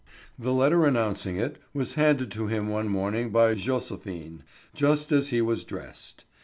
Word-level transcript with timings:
The 0.39 0.51
letter 0.51 0.83
announcing 0.87 1.37
it 1.37 1.57
was 1.75 1.93
handed 1.93 2.31
to 2.31 2.47
him 2.47 2.69
one 2.69 2.87
morning 2.87 3.29
by 3.29 3.53
Joséphine, 3.53 4.39
just 4.73 5.11
as 5.11 5.29
he 5.29 5.43
was 5.43 5.63
dressed. 5.63 6.25